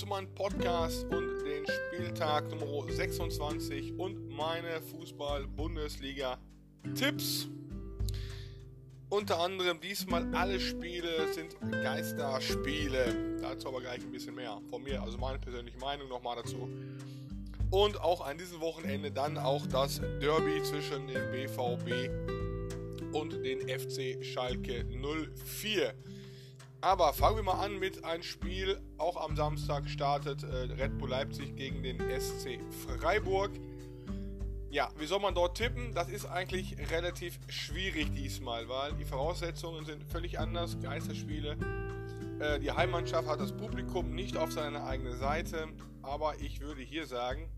[0.00, 7.48] zu meinem Podcast und den Spieltag Nummer 26 und meine Fußball-Bundesliga-Tipps.
[9.10, 13.36] Unter anderem diesmal alle Spiele sind Geisterspiele.
[13.42, 16.66] Dazu aber gleich ein bisschen mehr von mir, also meine persönliche Meinung nochmal dazu.
[17.70, 22.08] Und auch an diesem Wochenende dann auch das Derby zwischen dem BVB
[23.12, 24.86] und den FC Schalke
[25.60, 25.92] 04.
[26.82, 28.80] Aber fangen wir mal an mit einem Spiel.
[28.96, 33.50] Auch am Samstag startet äh, Red Bull Leipzig gegen den SC Freiburg.
[34.70, 35.92] Ja, wie soll man dort tippen?
[35.94, 40.78] Das ist eigentlich relativ schwierig diesmal, weil die Voraussetzungen sind völlig anders.
[40.80, 41.56] Geisterspiele.
[42.38, 45.68] Äh, die Heimmannschaft hat das Publikum nicht auf seiner eigenen Seite.
[46.02, 47.50] Aber ich würde hier sagen,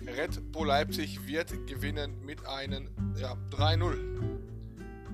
[0.00, 4.37] Red Bull Leipzig wird gewinnen mit einem ja, 3-0.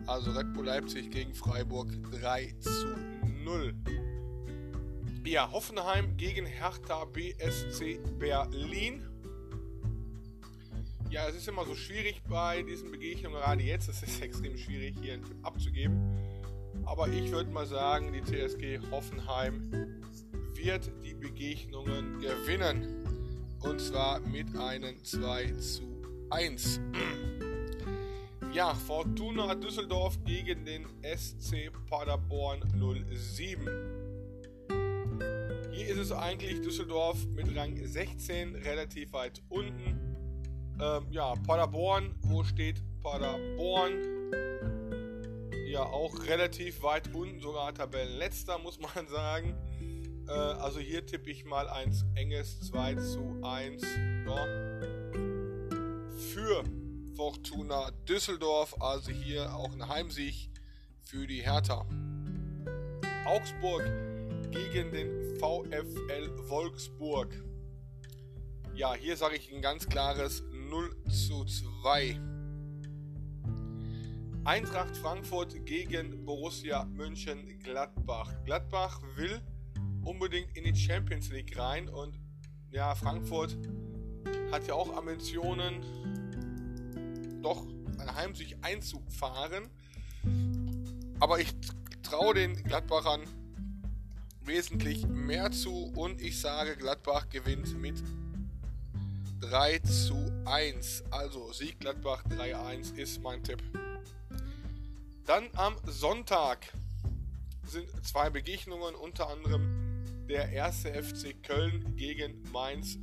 [0.06, 2.94] Also Red Bull Leipzig gegen Freiburg 3 zu
[3.42, 3.74] 0.
[5.24, 9.02] Ja, Hoffenheim gegen Hertha BSC Berlin.
[11.10, 14.94] Ja, es ist immer so schwierig bei diesen Begegnungen, gerade jetzt ist es extrem schwierig,
[15.00, 16.18] hier einen Tipp abzugeben.
[16.84, 20.02] Aber ich würde mal sagen, die TSG Hoffenheim
[20.52, 23.06] wird die Begegnungen gewinnen.
[23.60, 26.80] Und zwar mit einem 2 zu 1.
[28.54, 32.62] Ja, Fortuna Düsseldorf gegen den SC Paderborn
[33.12, 33.68] 07.
[35.72, 39.98] Hier ist es eigentlich Düsseldorf mit Rang 16 relativ weit unten.
[40.80, 44.30] Ähm, ja, Paderborn, wo steht Paderborn?
[45.66, 49.56] Ja, auch relativ weit unten, sogar Tabellenletzter, muss man sagen.
[50.28, 53.82] Äh, also hier tippe ich mal ein enges 2 zu 1
[54.26, 54.46] ja,
[56.16, 56.62] für
[57.16, 58.80] Fortuna Düsseldorf.
[58.80, 60.50] Also hier auch ein Heimsieg
[61.02, 61.86] für die Hertha.
[63.26, 63.82] Augsburg
[64.50, 67.32] gegen den VfL Wolfsburg.
[68.74, 72.20] Ja, hier sage ich ein ganz klares 0 zu 2.
[74.44, 78.30] Eintracht Frankfurt gegen Borussia München Gladbach.
[78.44, 79.40] Gladbach will
[80.04, 82.18] unbedingt in die Champions League rein und
[82.70, 83.56] ja, Frankfurt
[84.50, 85.84] hat ja auch Ambitionen,
[87.44, 87.64] doch
[88.16, 89.70] Heimsieg einzufahren.
[91.20, 91.54] Aber ich
[92.02, 93.22] traue den Gladbachern
[94.42, 98.02] wesentlich mehr zu und ich sage, Gladbach gewinnt mit
[99.40, 101.04] 3 zu 1.
[101.10, 103.62] Also Sieg Gladbach 3-1 ist mein Tipp.
[105.26, 106.72] Dann am Sonntag
[107.66, 112.98] sind zwei Begegnungen, unter anderem der erste FC Köln gegen Mainz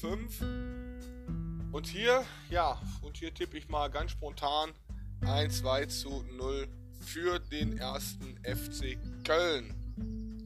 [0.00, 0.44] 05.
[1.72, 4.72] Und hier, ja, und hier tippe ich mal ganz spontan
[5.20, 6.66] 1, 2 zu 0
[7.00, 10.42] für den ersten FC Köln.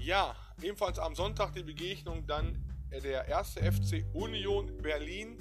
[0.00, 2.56] Ja, ebenfalls am Sonntag die Begegnung dann
[2.90, 5.36] der erste FC Union Berlin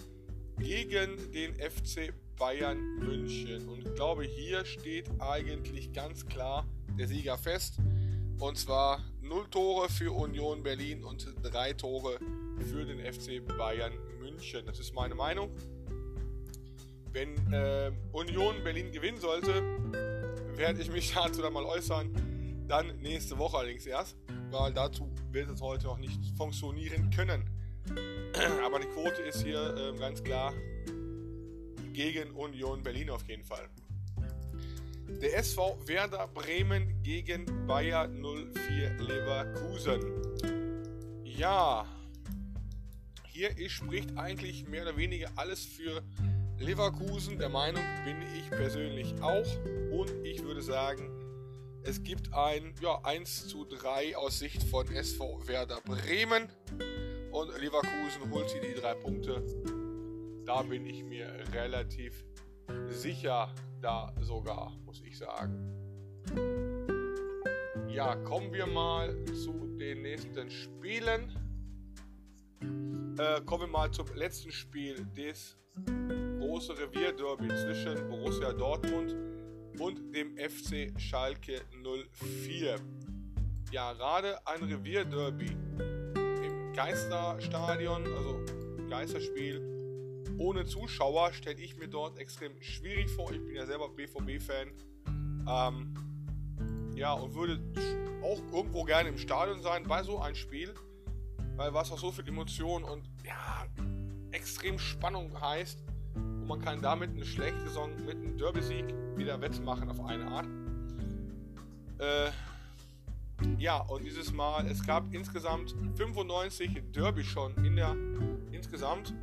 [0.60, 3.70] gegen den FC Bayern München.
[3.70, 6.66] Und ich glaube, hier steht eigentlich ganz klar
[6.98, 7.78] der Sieger fest.
[8.40, 12.20] Und zwar 0 Tore für Union Berlin und 3 Tore
[12.66, 14.66] für den FC Bayern München.
[14.66, 15.52] Das ist meine Meinung.
[17.12, 19.64] Wenn äh, Union Berlin gewinnen sollte,
[20.56, 22.66] werde ich mich dazu dann mal äußern.
[22.68, 24.18] Dann nächste Woche allerdings erst,
[24.52, 27.50] weil dazu wird es heute noch nicht funktionieren können.
[28.66, 30.54] Aber die Quote ist hier äh, ganz klar
[31.94, 33.70] gegen Union Berlin auf jeden Fall.
[35.22, 40.02] Der SV Werder Bremen gegen Bayer 04 Leverkusen.
[41.24, 41.88] Ja,
[43.38, 46.02] hier spricht eigentlich mehr oder weniger alles für
[46.58, 47.38] Leverkusen.
[47.38, 49.46] Der Meinung bin ich persönlich auch.
[49.92, 51.12] Und ich würde sagen,
[51.84, 56.48] es gibt ein ja, 1 zu 3 aus Sicht von SV Werder Bremen.
[57.32, 59.44] Und Leverkusen holt sie die drei Punkte.
[60.44, 62.26] Da bin ich mir relativ
[62.90, 65.76] sicher, da sogar, muss ich sagen.
[67.88, 71.47] Ja, kommen wir mal zu den nächsten Spielen.
[73.20, 75.58] Äh, kommen wir mal zum letzten Spiel des
[76.40, 79.16] große Revierderby zwischen Borussia Dortmund
[79.80, 81.62] und dem FC Schalke
[82.44, 82.76] 04.
[83.72, 88.46] Ja, gerade ein Revierderby im Geisterstadion, also
[88.88, 89.62] Geisterspiel,
[90.38, 93.32] ohne Zuschauer stelle ich mir dort extrem schwierig vor.
[93.32, 94.72] Ich bin ja selber BVB-Fan.
[95.50, 97.60] Ähm, ja, und würde
[98.22, 100.76] auch irgendwo gerne im Stadion sein bei so einem Spiel,
[101.58, 103.66] weil was auch so viel Emotion und ja,
[104.32, 105.84] extrem Spannung heißt.
[106.16, 108.86] Und man kann damit eine schlechte Saison mit einem Derby-Sieg
[109.18, 110.48] wieder wettmachen auf eine Art.
[112.00, 112.32] Äh,
[113.60, 117.96] Ja, und dieses Mal, es gab insgesamt 95 Derby schon in der
[118.52, 119.14] insgesamt.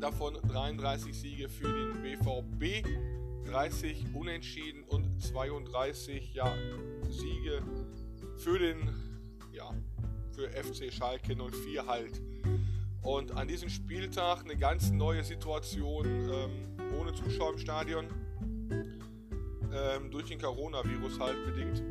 [0.00, 2.84] Davon 33 Siege für den BVB,
[3.48, 6.52] 30 Unentschieden und 32 ja,
[7.08, 7.62] Siege
[8.36, 8.88] für den
[9.52, 9.72] ja,
[10.32, 12.20] für FC Schalke 04 halt.
[13.02, 16.50] Und an diesem Spieltag eine ganz neue Situation ähm,
[16.98, 18.06] ohne Zuschauer im Stadion.
[19.74, 21.82] Ähm, durch den Coronavirus halt bedingt.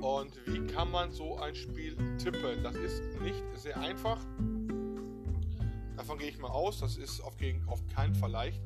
[0.00, 2.62] Und wie kann man so ein Spiel tippen?
[2.62, 4.18] Das ist nicht sehr einfach.
[5.96, 6.80] Davon gehe ich mal aus.
[6.80, 7.34] Das ist auf,
[7.66, 8.62] auf keinen Fall leicht.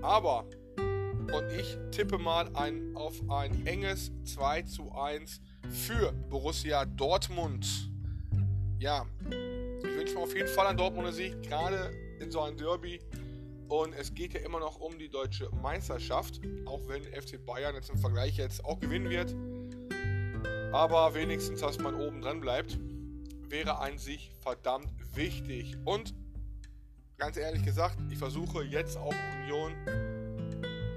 [0.00, 0.44] Aber,
[1.30, 5.40] und ich tippe mal ein, auf ein enges 2 zu 1
[5.70, 7.90] für Borussia Dortmund.
[8.78, 13.00] Ja, ich wünsche mir auf jeden Fall einen Dortmunder Sieg, gerade in so einem Derby.
[13.68, 17.90] Und es geht ja immer noch um die deutsche Meisterschaft, auch wenn FC Bayern jetzt
[17.90, 19.34] im Vergleich jetzt auch gewinnen wird.
[20.72, 22.78] Aber wenigstens, dass man oben dran bleibt,
[23.48, 25.76] wäre an sich verdammt wichtig.
[25.84, 26.14] Und
[27.18, 29.74] ganz ehrlich gesagt, ich versuche jetzt auch Union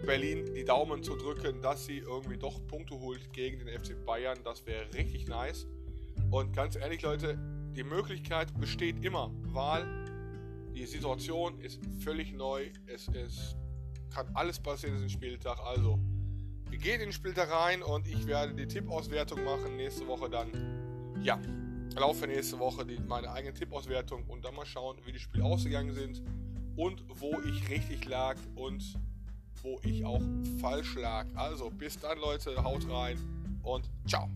[0.06, 4.38] Berlin die Daumen zu drücken, dass sie irgendwie doch Punkte holt gegen den FC Bayern.
[4.44, 5.68] Das wäre richtig nice.
[6.32, 7.38] Und ganz ehrlich, Leute,
[7.76, 9.86] die Möglichkeit besteht immer, weil
[10.74, 12.70] die Situation ist völlig neu.
[12.88, 13.56] Es ist,
[14.14, 15.60] kann alles passieren in diesem Spieltag.
[15.60, 16.00] Also,
[16.70, 19.78] wir gehen in den Spieltag rein und ich werde die Tippauswertung machen.
[19.78, 20.50] Nächste Woche dann,
[21.24, 21.40] ja,
[21.96, 25.94] laufe nächste Woche die, meine eigene Tippauswertung und dann mal schauen, wie die Spiele ausgegangen
[25.94, 26.22] sind
[26.76, 29.00] und wo ich richtig lag und
[29.66, 30.22] wo ich auch
[30.62, 31.26] falsch lag.
[31.34, 33.18] Also, bis dann, Leute, haut rein
[33.64, 34.30] und ciao.